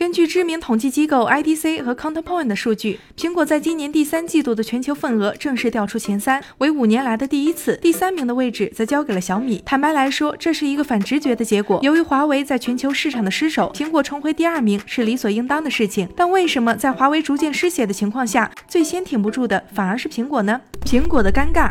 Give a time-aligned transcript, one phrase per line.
[0.00, 7.76] 根据知名统计机构 IDC 和 Counterpoint 的数据，苹果在今年第三季度的全球份额正式掉出前三，为五年来的第一次。
[7.82, 9.62] 第三名的位置则交给了小米。
[9.66, 11.78] 坦白来说，这是一个反直觉的结果。
[11.82, 16.08] 由于华为在全球市场的失守，苹果重回第二名是理所应当的事情。
[16.16, 20.62] 但为什么在华为逐渐失血的情况下，最先挺不住的反而是苹果呢？
[20.86, 21.70] 苹果的尴尬。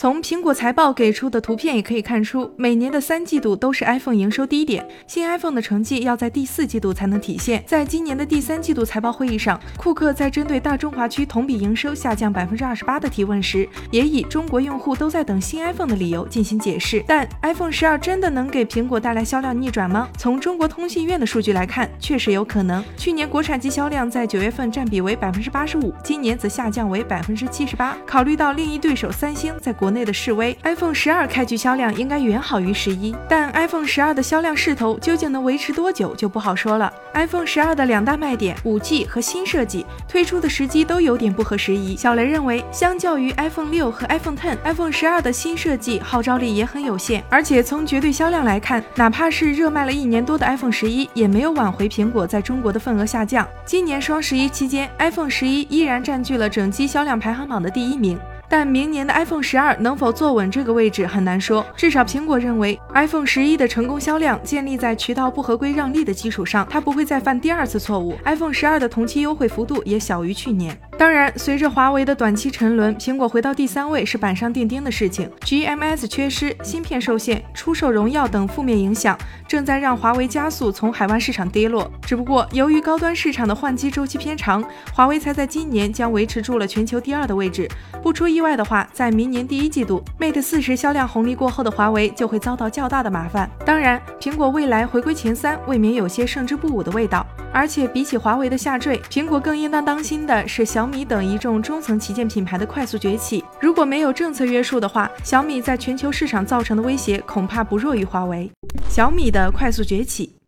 [0.00, 7.62] 从苹果财报给出的图片也可以看出，每年的三季度都是 iPhone 营收低点，新 iPhone 的成绩要在第四季度才能体现。
[7.66, 17.04] 在今年的第三季度财报会议上，库克在针对大中华区同比营收下降百分之二十八的提问时，也以中国用户都在等新 iPhone 的理由进行解释。
[17.06, 20.08] 但 iPhone 十二真的能给苹果带来销量逆转吗？
[20.16, 22.82] 从中国通信院的数据来看，确实有可能。
[22.96, 27.94] 去年国产机销量在九月份占比为百分之八十五，今年则下降为百分之七十八。
[28.06, 36.92] 考虑到另一对手三星在国国内的示威，iPhone 十二开局销量应该远好于十一，但 iPhone 十二的销量势头究竟能维持多久就不好说了。
[37.12, 41.96] iPhone 十二的两大卖点，五 G 和新设计，推出的时机都有点不合时宜。
[41.96, 53.44] 小雷认为，相较于 iPhone 六和 iPhone Ten，iPhone 十二的新设计号召力也很有限，而且从绝对销量来看，哪怕是热卖了一年多的 iPhone 十一，也没有挽回苹果在中国的份额下降。
[53.66, 58.16] 今年双十一期间，iPhone 十一依然占据了整机销量排行榜的第一名。
[58.50, 61.64] 但明年的 iPhone 十二能否坐稳这个位置很难说。
[61.76, 68.14] 至少苹果认为，iPhone 十一的成功销量建立在渠道不合规让利的基础上，它不会再犯第二次错误。
[68.24, 70.78] iPhone 十二的同期优惠幅度也小于去年。
[70.96, 75.30] 当然，随着华为的短期沉沦，苹果回到第三位是板上钉钉的事情。
[75.40, 81.90] GMS 缺失、芯片受限、出售荣耀等负面影响，正在让华为加速从海外市场跌落。
[82.02, 87.66] 只不过，由于高端市场的换机周期偏长，华为才在今年将维持住了全球第二的位置。
[88.02, 93.48] 不出意外的话，在明年第一季度，Mate 四十销量红利过后的华为就会遭到降较大的麻烦。
[93.62, 97.26] 当然，苹果未来回归前三，未免有些胜之不武的味道。
[97.52, 103.44] 而且，比起华为的下坠，苹果更应当当心的是小米等一众中层旗舰品牌的快速崛起。
[103.60, 108.50] 如果没有政策约束的话，小米在全球市场造成的威胁恐怕不弱于华为。
[108.88, 110.39] 小米的快速崛起。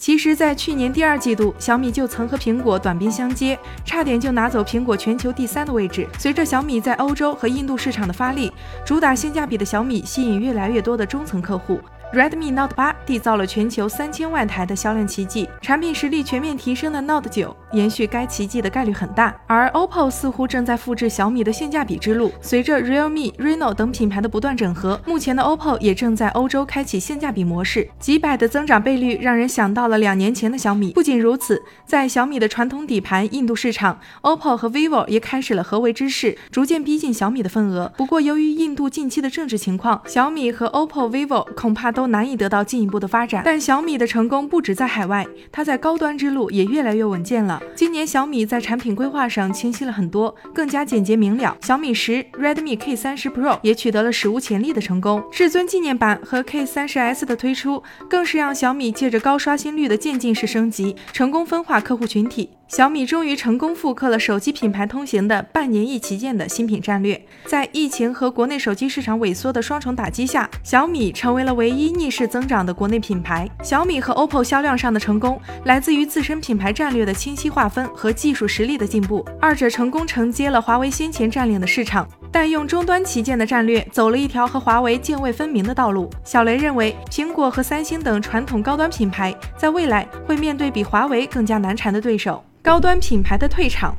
[0.00, 6.08] 其实，在去年第二季度，小米就曾和苹果短兵相接，差点就拿走苹果全球第三的位置。
[6.18, 8.50] 随着小米在欧洲和印度市场的发力，
[8.82, 11.78] 主打性价比的小米吸引越来越多的中层客户。
[12.14, 19.34] Redmi Note 8缔造了全球三千万台的销量奇迹，产品实力全面提升的 Note 9延续该奇迹的概率很大。
[19.46, 30.92] 而 OPPO 似乎正在复制小米的性价比之路，随着 Realme、Reno 等品牌的不断整合，目前的 OPPO 也正在欧洲开启性价比模式，几百的增长倍率让人想到了两年前的小米。
[30.92, 37.90] 不仅如此，在小米的传统底盘印度市场，OPPO 和 vivo 也开始了合围之势，逐渐逼近小米的份额。
[37.96, 42.10] 不过，由于印度近期的政治情况，小米和 OPPO、vivo 恐怕都。
[42.10, 47.59] 难以得到进一步的发展，但小米的成功不止在海外，它在高端之路也越来越稳健了。
[47.74, 51.56] 今年小米在产品规划上清晰了很多，更加简洁明了。
[51.62, 62.50] 小米十、Redmi K 三十 Pro 也取得了史无前例的成功，至尊纪念版和 K 三十 S 的推出，更是让小米借着高刷新率的渐进式升级，成功分化客户群体。
[62.70, 73.50] 小米终于成功复刻了手机品牌通行的半年一旗舰的新品战略，在疫情和国内手机市场萎缩的双重打击下，小米成为了唯一逆势增长的国内品牌。
[73.60, 86.08] 小米和 OPPO 销量上的成功，来自于自身品牌战略的清晰划分和技术实力的进步，二者成功承接了华为先前占领的市场，但用终端旗舰的战略走了一条和华为泾渭分明的道路。
[86.22, 92.40] 小雷认为，苹果和三星等传统高端品牌在未来会面对比华为更加难缠的对手。
[92.70, 93.96] 高端品牌的退场，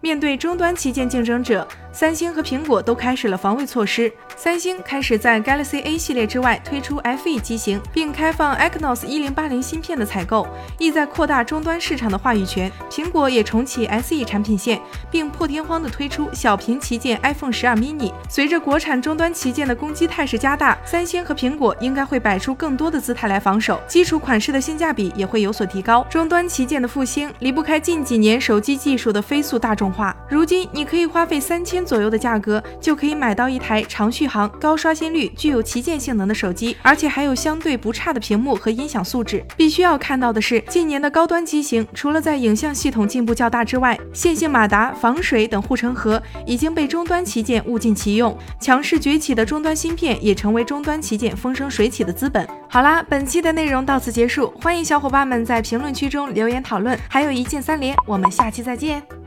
[0.00, 1.66] 面对终端旗舰竞争者。
[1.92, 4.10] 三星和苹果都开始了防卫措施。
[4.34, 10.46] 三星开始在 Galaxy A 系列之外推出 FE 机型，并开放 Exynos 一零八零芯片的采购，
[10.78, 12.72] 意在扩大终端市场的话语权。
[12.90, 14.80] 苹果也重启 SE 产品线，
[15.10, 18.10] 并破天荒的推出小屏旗舰 iPhone 十二 mini。
[18.28, 26.04] 随着国产终端旗舰的攻击态势加大，三星和苹果应该会摆出更多的姿态来防守，基础款式的性价比也会有所提高。
[26.08, 30.16] 终端旗舰的复兴离不开近几年手机技术的飞速大众化。
[30.28, 39.44] 如今，你可以花费三千左右的价格就可以买到一台长续航、高刷新率、具有旗舰性能的手机，而且还有相对不差的屏幕和音响素质。
[39.56, 48.36] 必须要看到的是，近年的高端机型除了在影像系统进步较大之外，线性马达、防水等护城河已经被终端旗舰物尽其用。
[48.60, 52.46] 强势崛起的终端芯片也成为终端旗舰风生水起的资本。
[52.68, 59.21] 好啦，本期的内容到此结束，欢迎小伙伴们在评论区中留言讨论，还有一键三连，我们下期再见。